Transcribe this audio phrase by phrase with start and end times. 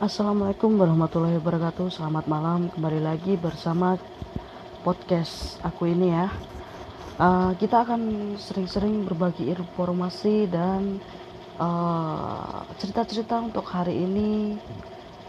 [0.00, 1.92] Assalamualaikum warahmatullahi wabarakatuh.
[1.92, 2.72] Selamat malam.
[2.72, 4.00] Kembali lagi bersama
[4.80, 6.32] podcast aku ini ya.
[7.20, 10.96] Uh, Kita akan sering-sering berbagi informasi dan
[11.60, 14.56] uh, cerita-cerita uh, untuk hari ini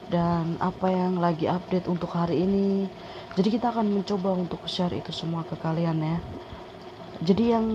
[0.07, 2.87] Dan apa yang lagi update untuk hari ini.
[3.35, 6.17] Jadi kita akan mencoba untuk share itu semua ke kalian ya.
[7.19, 7.67] Jadi yang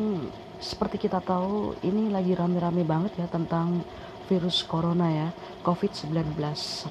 [0.64, 3.84] seperti kita tahu ini lagi rame-rame banget ya tentang
[4.27, 5.29] virus corona ya
[5.62, 6.34] COVID-19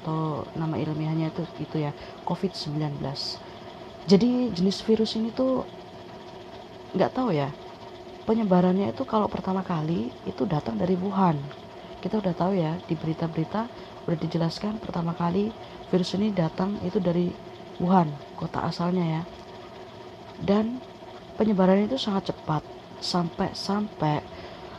[0.00, 1.92] atau nama ilmiahnya itu itu ya
[2.24, 3.00] COVID-19
[4.08, 5.64] jadi jenis virus ini tuh
[6.96, 7.52] nggak tahu ya
[8.26, 11.38] penyebarannya itu kalau pertama kali itu datang dari Wuhan.
[12.02, 13.70] Kita udah tahu ya di berita-berita
[14.06, 15.54] udah dijelaskan pertama kali
[15.88, 17.30] virus ini datang itu dari
[17.78, 19.22] Wuhan kota asalnya ya.
[20.36, 20.82] Dan
[21.38, 22.66] penyebarannya itu sangat cepat
[23.00, 24.20] sampai-sampai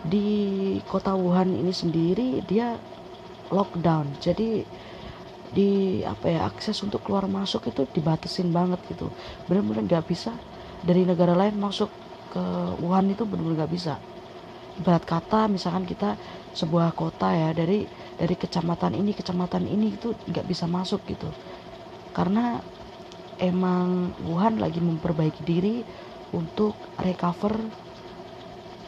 [0.04, 2.78] di kota Wuhan ini sendiri dia
[3.52, 4.20] lockdown.
[4.20, 4.68] Jadi
[5.48, 9.16] di apa ya akses untuk keluar masuk itu dibatasin banget gitu.
[9.48, 10.44] Benar-benar nggak bisa
[10.84, 11.96] dari negara lain masuk
[12.32, 12.44] ke
[12.82, 13.94] Wuhan itu benar-benar nggak bisa.
[14.78, 16.22] Ibarat kata misalkan kita
[16.54, 21.34] sebuah kota ya dari dari kecamatan ini kecamatan ini itu nggak bisa masuk gitu.
[22.14, 22.62] Karena
[23.38, 25.86] emang Wuhan lagi memperbaiki diri
[26.34, 27.54] untuk recover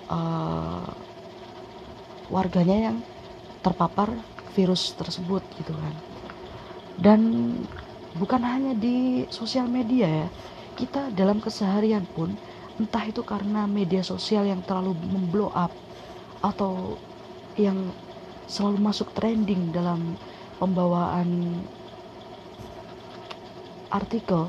[0.09, 0.89] uh,
[2.29, 2.97] warganya yang
[3.61, 4.13] terpapar
[4.53, 5.95] virus tersebut gitu kan.
[6.99, 7.21] Dan
[8.17, 10.27] bukan hanya di sosial media ya
[10.73, 12.33] kita dalam keseharian pun
[12.79, 15.75] entah itu karena media sosial yang terlalu memblow up
[16.39, 16.95] atau
[17.59, 17.91] yang
[18.47, 20.15] selalu masuk trending dalam
[20.57, 21.61] pembawaan
[23.91, 24.47] artikel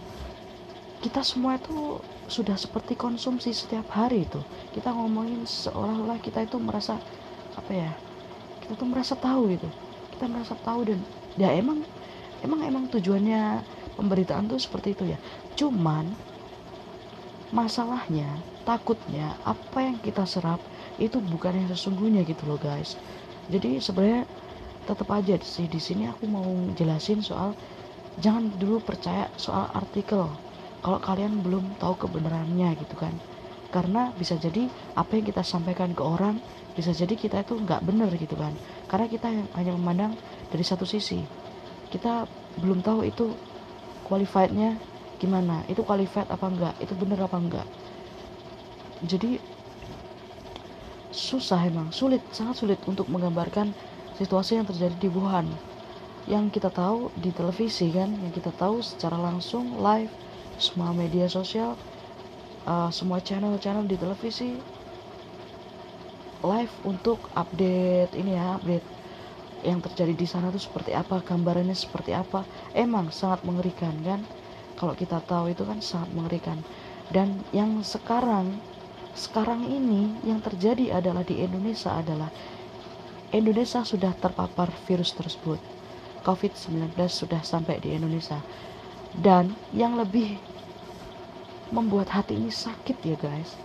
[1.03, 1.99] kita semua itu
[2.37, 4.41] sudah seperti konsumsi setiap hari itu.
[4.75, 6.95] Kita ngomongin seolah-olah kita itu merasa
[7.59, 7.93] apa ya
[8.63, 9.69] kita tuh merasa tahu gitu.
[10.13, 11.01] Kita merasa tahu dan
[11.43, 11.79] ya emang
[12.45, 13.67] emang emang tujuannya
[13.99, 15.19] pemberitaan tuh seperti itu ya.
[15.59, 16.17] Cuman
[17.51, 20.61] masalahnya takutnya apa yang kita serap
[21.05, 22.91] itu bukan yang sesungguhnya gitu loh guys.
[23.53, 24.31] Jadi sebenarnya
[24.89, 27.51] tetap aja sih di sini aku mau jelasin soal
[28.25, 30.39] jangan dulu percaya soal artikel
[30.85, 33.21] kalau kalian belum tahu kebenarannya gitu kan.
[33.71, 36.43] Karena bisa jadi apa yang kita sampaikan ke orang
[36.75, 38.59] bisa jadi kita itu nggak benar gitu kan.
[38.91, 40.19] Karena kita hanya memandang
[40.51, 41.31] dari satu sisi.
[41.93, 42.27] Kita
[42.59, 43.39] belum tahu itu
[44.07, 44.83] qualifiednya
[45.21, 47.69] gimana itu qualified apa enggak itu benar apa enggak
[49.01, 49.41] jadi
[51.11, 53.75] susah emang sulit sangat sulit untuk menggambarkan
[54.15, 55.59] situasi yang terjadi di Wuhan.
[56.29, 60.15] Yang kita tahu di televisi kan yang kita tahu secara langsung live
[60.61, 61.75] semua media sosial
[62.69, 64.61] uh, semua channel-channel di televisi
[66.41, 69.01] live untuk update ini ya update
[69.61, 72.49] yang terjadi di sana tuh seperti apa gambarannya seperti apa.
[72.73, 74.25] Emang sangat mengerikan kan?
[74.77, 76.57] Kalau kita tahu itu kan sangat mengerikan.
[77.13, 78.57] Dan yang sekarang
[79.13, 82.33] sekarang ini yang terjadi adalah di Indonesia adalah
[83.37, 85.61] Indonesia sudah terpapar virus tersebut.
[86.25, 88.41] COVID-19 sudah sampai di Indonesia
[89.15, 90.39] dan yang lebih
[91.71, 93.59] membuat hati ini sakit ya guys.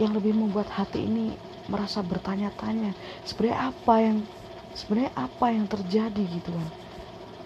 [0.00, 1.36] Yang lebih membuat hati ini
[1.70, 4.18] merasa bertanya-tanya sebenarnya apa yang
[4.74, 6.22] sebenarnya apa yang terjadi?
[6.38, 6.68] gitu kan.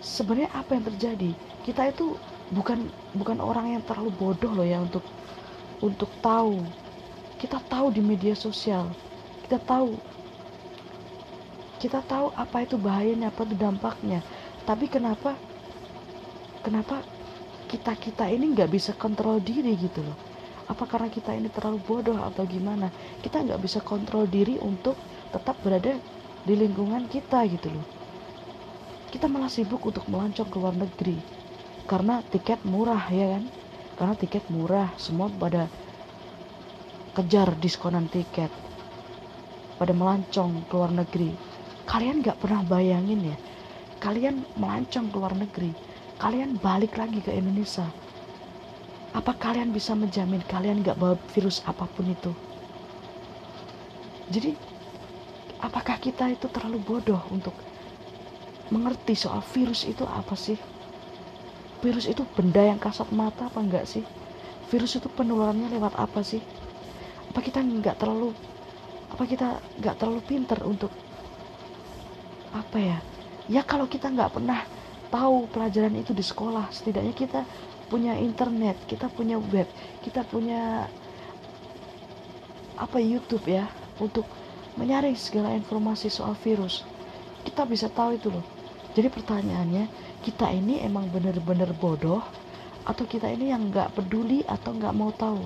[0.00, 1.30] Sebenarnya apa yang terjadi?
[1.64, 2.20] Kita itu
[2.52, 5.04] bukan bukan orang yang terlalu bodoh loh ya untuk
[5.82, 6.68] untuk tahu.
[7.40, 8.96] Kita tahu di media sosial.
[9.44, 10.00] Kita tahu
[11.82, 14.20] kita tahu apa itu bahayanya apa itu dampaknya.
[14.68, 15.30] Tapi kenapa
[16.64, 17.04] kenapa
[17.74, 20.14] kita kita ini nggak bisa kontrol diri gitu loh.
[20.70, 22.94] Apa karena kita ini terlalu bodoh atau gimana?
[23.18, 24.94] Kita nggak bisa kontrol diri untuk
[25.34, 25.98] tetap berada
[26.46, 27.86] di lingkungan kita gitu loh.
[29.10, 31.18] Kita malah sibuk untuk melancong ke luar negeri
[31.90, 33.44] karena tiket murah ya kan?
[33.98, 35.66] Karena tiket murah semua pada
[37.10, 38.54] kejar diskonan tiket
[39.74, 41.42] pada melancong ke luar negeri.
[41.90, 43.38] Kalian nggak pernah bayangin ya
[44.04, 45.72] kalian melancong ke luar negeri
[46.22, 47.86] kalian balik lagi ke Indonesia.
[49.14, 52.32] Apa kalian bisa menjamin kalian gak bawa virus apa pun itu?
[54.34, 54.50] Jadi
[55.60, 57.54] apakah kita itu terlalu bodoh untuk
[58.72, 60.58] mengerti soal virus itu apa sih?
[61.82, 64.04] Virus itu benda yang kasat mata apa enggak sih?
[64.70, 66.42] Virus itu penularannya lewat apa sih?
[67.30, 68.34] Apa kita nggak terlalu
[69.12, 70.92] apa kita nggak terlalu pinter untuk
[72.54, 72.98] apa ya?
[73.50, 74.64] Ya kalau kita nggak pernah
[75.14, 76.74] tahu pelajaran itu di sekolah.
[76.74, 77.46] Setidaknya kita
[77.94, 79.68] punya internet kita punya web
[80.00, 80.88] kita punya
[82.74, 83.70] apa YouTube ya
[84.02, 84.26] untuk
[84.74, 86.82] menyaring segala informasi soal virus.
[87.46, 88.42] Kita bisa tahu itu loh.
[88.98, 89.84] Jadi pertanyaannya
[90.26, 92.24] kita ini emang bener-bener bodoh
[92.82, 95.44] atau kita ini yang nggak peduli atau nggak mau tahu?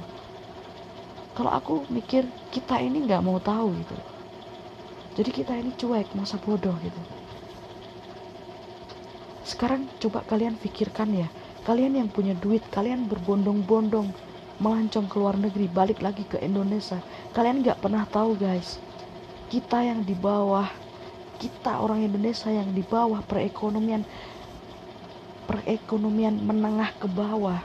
[1.37, 3.97] Kalau aku mikir kita ini nggak mau tahu gitu.
[5.20, 7.18] Jadi kita ini cuek masa bodoh gitu
[9.48, 11.28] sekarang coba kalian pikirkan ya.
[11.64, 14.12] Kalian yang punya duit kalian berbondong-bondong
[14.60, 17.00] melancong ke luar negeri balik lagi ke Indonesia.
[17.32, 18.84] Kalian nggak pernah tahu guys.
[19.48, 20.68] Kita yang di bawah
[21.40, 24.04] kita orang Indonesia yang di bawah perekonomian
[25.48, 27.64] perekonomian menengah ke bawah.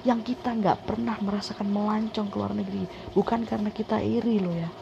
[0.00, 2.88] Yang kita nggak pernah merasakan melancong ke luar negeri.
[3.12, 4.72] Bukan karena kita iri loh ya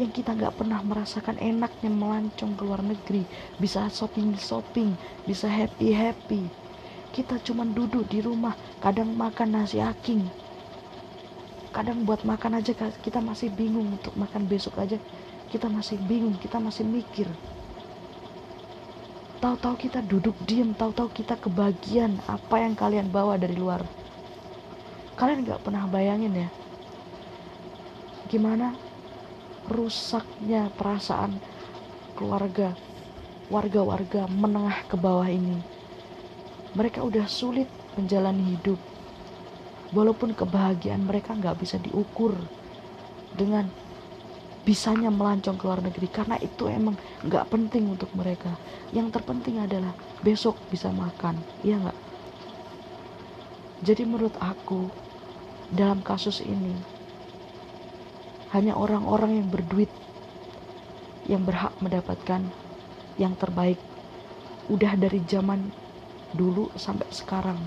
[0.00, 3.28] yang kita nggak pernah merasakan enaknya melancong ke luar negeri
[3.60, 4.96] bisa shopping shopping
[5.28, 6.62] bisa happy happy
[7.12, 10.32] kita cuman duduk di rumah kadang makan nasi aking.
[11.68, 14.96] Kadang buat makan aja kita masih bingung untuk makan besok aja.
[15.52, 17.28] Kita masih bingung kita masih mikir.
[19.44, 23.84] Tahu-tahu kita duduk diem, tahu-tahu kita kebagian apa yang kalian bawa dari luar.
[25.12, 26.48] Kalian gak pernah bayangin ya,
[28.32, 28.72] gimana
[29.66, 31.40] rusaknya perasaan
[32.16, 32.76] keluarga,
[33.48, 35.64] warga-warga menengah ke bawah ini.
[36.72, 38.80] Mereka udah sulit menjalani hidup,
[39.92, 42.48] walaupun kebahagiaan mereka nggak bisa diukur
[43.28, 43.72] dengan
[44.62, 48.62] bisanya melancong ke luar negeri karena itu emang nggak penting untuk mereka.
[48.94, 51.98] Yang terpenting adalah besok bisa makan iya nggak?
[53.82, 54.94] Jadi menurut aku
[55.66, 56.91] dalam kasus ini
[58.54, 59.90] hanya orang-orang yang berduit
[61.32, 62.42] yang berhak mendapatkan
[63.22, 63.80] yang terbaik
[64.74, 65.60] udah dari zaman
[66.32, 67.60] dulu sampai sekarang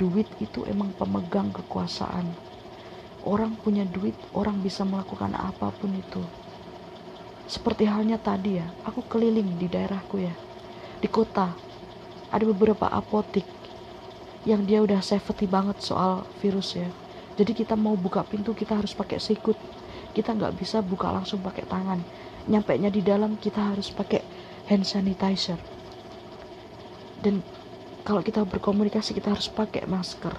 [0.00, 2.26] duit itu emang pemegang kekuasaan
[3.32, 6.22] orang punya duit, orang bisa melakukan apa pun itu.
[7.46, 10.34] Seperti halnya tadi ya, aku keliling di daerahku ya,
[11.02, 11.60] di kota.
[12.34, 13.48] Ada beberapa apotik
[14.42, 16.90] yang dia udah safety banget soal virus ya.
[17.38, 19.56] Jadi kita mau buka pintu kita harus pakai sikut.
[20.12, 22.00] Kita nggak bisa buka langsung pakai tangan.
[22.48, 24.20] Nyampe nya di dalam kita harus pakai
[24.68, 25.56] hand sanitizer.
[27.22, 27.40] Dan
[28.04, 30.34] kalau kita berkomunikasi kita harus pakai masker.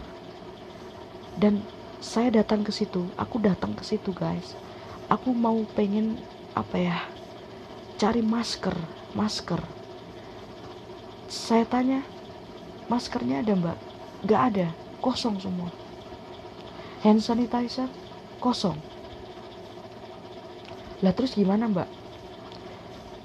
[1.33, 1.63] Dan
[2.03, 4.59] saya datang ke situ aku datang ke situ guys
[5.07, 6.19] aku mau pengen
[6.51, 6.99] apa ya
[7.95, 8.75] cari masker
[9.15, 9.63] masker
[11.31, 12.03] saya tanya
[12.91, 13.79] maskernya ada mbak
[14.27, 14.67] gak ada
[14.99, 15.71] kosong semua
[17.03, 17.91] hand sanitizer
[18.39, 18.79] kosong.
[21.03, 21.91] Lah terus gimana mbak?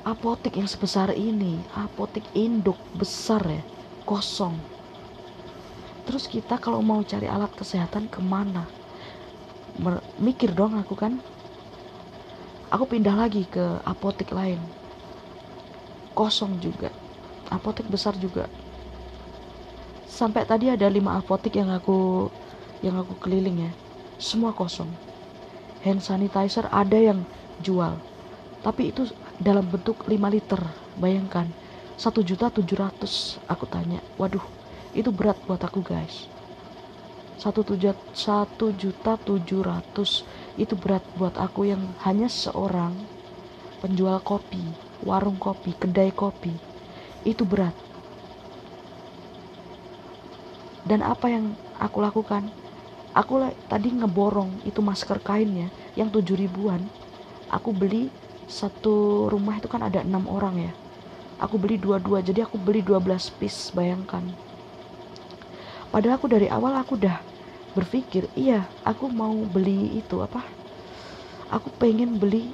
[0.03, 3.63] Apotek yang sebesar ini apotek induk besar ya
[4.03, 4.59] kosong.
[6.09, 8.67] Terus kita kalau mau cari alat kesehatan ke mana?
[10.19, 11.21] Mikir dong aku kan.
[12.73, 14.59] Aku pindah lagi ke apotek lain.
[16.17, 16.91] Kosong juga.
[17.53, 18.49] Apotek besar juga.
[20.09, 22.33] Sampai tadi ada lima apotek yang aku
[22.85, 23.73] yang aku keliling ya.
[24.19, 24.91] Semua kosong.
[25.83, 27.23] Hand sanitizer ada yang
[27.63, 27.99] jual.
[28.63, 29.07] Tapi itu
[29.39, 30.59] dalam bentuk 5 liter.
[30.99, 31.47] Bayangkan
[31.95, 34.03] satu juta tujuh ratus aku tanya.
[34.19, 34.43] Waduh
[34.95, 36.27] itu berat buat aku guys.
[37.39, 40.27] Satu tujuh satu juta tujuh ratus
[40.59, 42.99] itu berat buat aku yang hanya seorang
[43.79, 46.55] penjual kopi warung kopi kedai kopi.
[47.23, 47.75] Itu berat.
[50.83, 52.51] Dan apa yang aku lakukan
[53.17, 56.85] aku tadi ngeborong itu masker kainnya yang tujuh ribuan.
[57.49, 58.13] Aku beli
[58.49, 60.73] satu rumah itu kan ada enam orang ya.
[61.39, 64.25] Aku beli dua-dua jadi aku beli 12 piece bayangkan.
[65.89, 67.23] Padahal aku dari awal aku udah
[67.73, 70.43] berpikir iya aku mau beli itu apa?
[71.49, 72.53] Aku pengen beli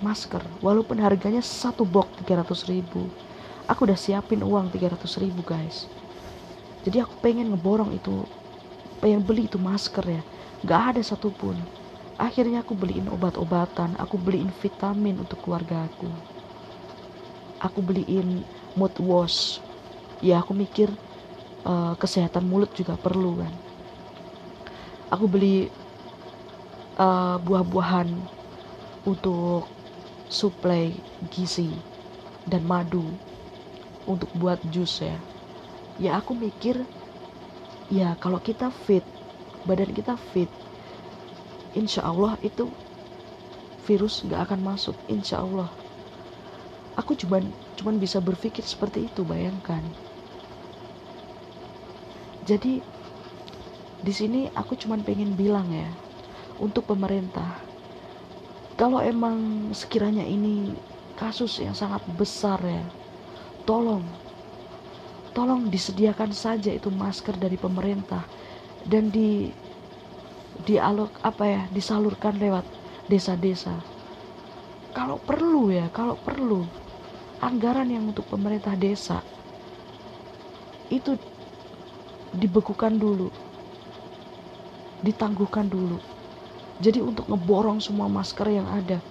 [0.00, 3.10] masker walaupun harganya satu box 300 ribu.
[3.66, 5.90] Aku udah siapin uang 300 ribu guys.
[6.82, 8.26] Jadi aku pengen ngeborong itu
[9.02, 10.22] pengen beli itu masker ya?
[10.62, 11.58] Gak ada satupun.
[12.14, 13.98] Akhirnya aku beliin obat-obatan.
[13.98, 16.06] Aku beliin vitamin untuk keluarga aku.
[17.58, 18.46] Aku beliin
[18.78, 19.58] mood wash
[20.22, 20.88] ya aku mikir
[21.66, 23.52] uh, kesehatan mulut juga perlu kan.
[25.10, 25.68] Aku beli
[26.96, 28.08] uh, buah-buahan
[29.04, 29.66] untuk
[30.30, 30.96] suplai
[31.28, 31.68] gizi
[32.48, 33.04] dan madu
[34.08, 35.18] untuk buat jus ya.
[36.00, 36.80] Ya aku mikir
[37.92, 39.04] ya kalau kita fit
[39.68, 40.48] badan kita fit
[41.76, 42.72] insya Allah itu
[43.84, 45.68] virus gak akan masuk insya Allah.
[46.96, 49.82] Aku cuman cuman bisa berpikir seperti itu bayangkan.
[52.46, 52.80] Jadi
[54.02, 55.86] di sini aku cuma pengen bilang ya
[56.58, 57.62] untuk pemerintah
[58.74, 60.74] kalau emang sekiranya ini
[61.14, 62.82] kasus yang sangat besar ya
[63.62, 64.02] tolong
[65.36, 68.28] tolong disediakan saja itu masker dari pemerintah
[68.84, 69.52] dan di
[70.68, 72.66] dialog apa ya disalurkan lewat
[73.10, 73.88] desa-desa.
[74.96, 76.68] Kalau perlu ya kalau perlu
[77.40, 79.24] anggaran yang untuk pemerintah desa
[80.92, 81.16] itu
[82.32, 83.28] dibekukan dulu
[85.02, 85.98] ditangguhkan dulu.
[86.82, 89.02] Jadi untuk ngeborong semua masker yang ada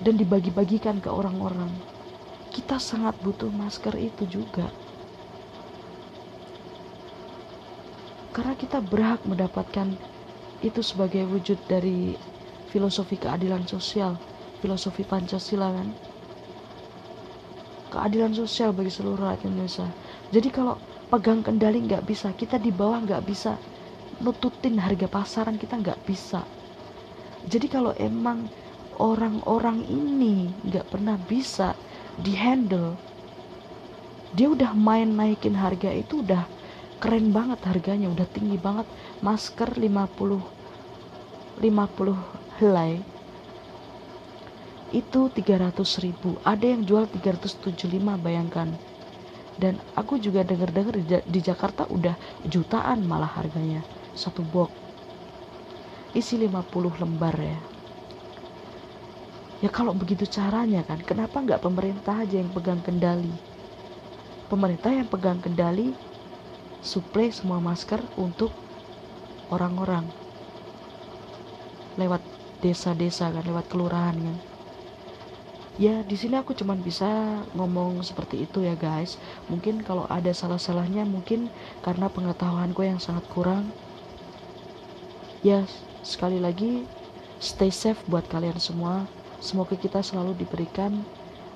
[0.00, 1.84] dan dibagi-bagikan ke orang-orang
[2.50, 4.74] kita sangat butuh masker itu juga
[8.34, 9.88] karena kita berhak mendapatkan
[10.68, 11.98] itu sebagai wujud dari
[12.72, 14.12] filosofi keadilan sosial
[14.62, 15.88] filosofi Pancasila kan?
[17.90, 19.88] Keadilan sosial bagi seluruh rakyat Indonesia.
[20.30, 20.78] Jadi kalau
[21.10, 23.58] pegang kendali nggak bisa kita di bawah nggak bisa
[24.24, 26.46] nututin harga pasaran kita nggak bisa.
[27.44, 28.52] Jadi kalau emang
[29.00, 31.80] orang-orang ini nggak pernah bisa
[32.20, 33.00] dihandle
[34.30, 36.44] dia udah main naikin harga itu udah
[37.02, 38.86] keren banget harganya udah tinggi banget.
[39.26, 40.40] Masker 50
[41.62, 42.16] 50
[42.58, 42.92] helai.
[45.00, 46.30] Itu 300 ribu.
[46.52, 48.68] Ada yang jual 375 bayangkan.
[49.62, 52.16] Dan aku juga denger-denger di, di Jakarta udah
[52.52, 53.82] jutaan malah harganya.
[54.22, 54.72] Satu box.
[56.20, 57.58] Isi 50 lembar ya.
[59.64, 63.34] Ya kalau begitu caranya kan kenapa nggak pemerintah aja yang pegang kendali?
[64.50, 65.94] Pemerintah yang pegang kendali
[66.80, 68.52] suplai semua masker untuk
[69.52, 70.08] orang-orang.
[72.00, 72.24] Lewat
[72.60, 74.38] desa-desa kan lewat kelurahan kan.
[75.80, 79.16] Ya di sini aku cuman bisa ngomong seperti itu ya guys.
[79.48, 81.48] Mungkin kalau ada salah-salahnya mungkin
[81.80, 83.72] karena pengetahuanku yang sangat kurang.
[85.40, 85.64] Ya
[86.04, 86.84] sekali lagi
[87.40, 89.08] stay safe buat kalian semua.
[89.40, 91.00] Semoga kita selalu diberikan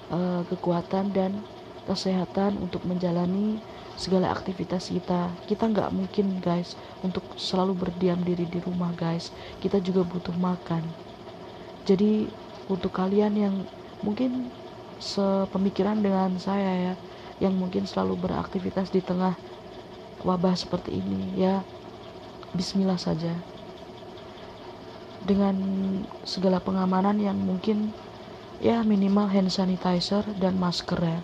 [0.09, 1.45] uh, kekuatan dan
[1.85, 3.61] kesehatan untuk menjalani
[3.95, 5.31] segala aktivitas kita.
[5.47, 6.75] Kita nggak mungkin guys
[7.05, 9.31] untuk selalu berdiam diri di rumah guys.
[9.63, 10.83] Kita juga butuh makan.
[11.85, 12.27] Jadi
[12.67, 13.55] untuk kalian yang
[14.01, 14.49] mungkin
[14.99, 16.95] sepemikiran dengan saya ya
[17.43, 19.35] yang mungkin selalu beraktivitas di tengah
[20.23, 21.61] wabah seperti ini ya
[22.57, 23.37] bismillah saja.
[25.25, 25.57] Dengan
[26.25, 27.93] segala pengamanan yang mungkin
[28.61, 31.21] ya minimal hand sanitizer dan masker ya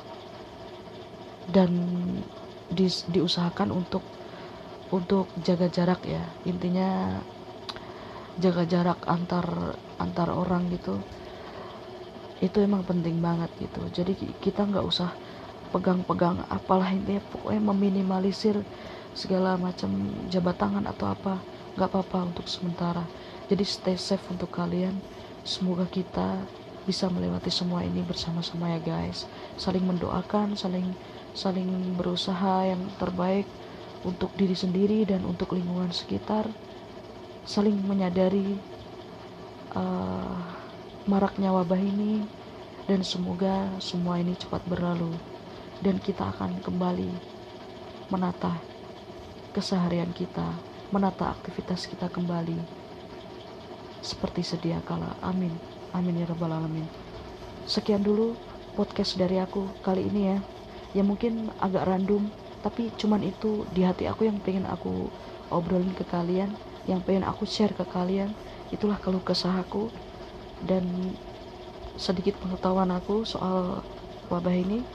[1.49, 1.71] dan
[2.69, 4.05] di, diusahakan untuk
[4.91, 6.23] untuk jaga jarak ya.
[6.45, 7.21] Intinya
[8.41, 10.97] jaga jarak antar antar orang gitu
[12.41, 13.85] itu emang penting banget gitu.
[13.93, 15.13] Jadi kita nggak usah
[15.71, 18.57] pegang-pegang apalah intinya pokoknya meminimalisir
[19.13, 19.93] segala macam
[20.33, 21.45] jabat tangan atau apa
[21.77, 23.05] nggak apa-apa untuk sementara.
[23.53, 24.97] Jadi stay safe untuk kalian.
[25.45, 26.49] Semoga kita
[26.89, 29.29] bisa melewati semua ini bersama-sama ya guys.
[29.61, 30.97] Saling mendoakan saling
[31.37, 33.47] saling berusaha yang terbaik
[34.03, 36.49] untuk diri sendiri dan untuk lingkungan sekitar
[37.45, 38.61] saling menyadari
[39.75, 40.37] uh,
[41.09, 42.25] maraknya wabah ini
[42.87, 45.15] dan semoga semua ini cepat berlalu
[45.81, 47.11] dan kita akan kembali
[48.11, 48.61] menata
[49.51, 50.63] keseharian kita,
[50.95, 52.59] menata aktivitas kita kembali
[54.01, 55.19] seperti sedia kala.
[55.21, 55.59] Amin.
[55.91, 56.87] Amin ya rabbal alamin.
[57.67, 58.39] Sekian dulu
[58.79, 60.39] podcast dari aku kali ini ya.
[60.97, 65.15] Ya mungkin agak random, tapi cuman itu di hati aku yang pengen aku
[65.51, 66.59] obrolin ke kalian,
[66.91, 68.35] yang pengen aku share ke kalian.
[68.75, 69.95] Itulah keluh kesah aku
[70.63, 71.17] dan
[71.99, 73.85] sedikit pengetahuan aku soal
[74.31, 74.87] wabah ini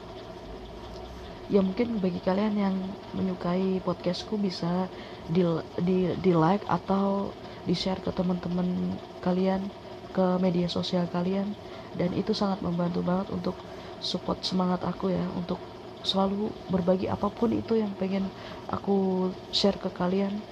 [1.46, 2.76] ya mungkin bagi kalian yang
[3.14, 4.90] menyukai podcastku bisa
[5.30, 5.46] di,
[5.78, 7.38] di, di like atau
[7.68, 9.70] di share ke teman-teman kalian
[10.16, 11.54] ke media sosial kalian
[11.94, 13.56] dan itu sangat membantu banget untuk
[14.02, 15.62] support semangat aku ya untuk
[16.04, 18.34] selalu berbagi apa pun itu yang pengen
[18.68, 20.44] aku share ke kalian.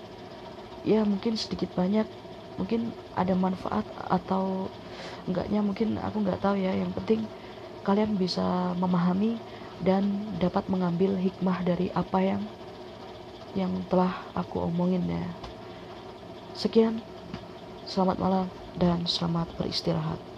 [0.84, 2.08] Ya mungkin sedikit banyak.
[2.60, 4.70] Mungkin ada manfaat atau
[5.26, 6.74] enggaknya mungkin aku nggak tahu ya.
[6.78, 7.22] Yang penting
[7.84, 9.44] kalian bisa memahami
[9.84, 12.42] dan dapat mengambil hikmah dari apa yang
[13.54, 15.26] yang telah aku omongin ya.
[16.54, 17.02] Sekian.
[17.84, 18.48] Selamat malam
[18.80, 20.33] dan selamat beristirahat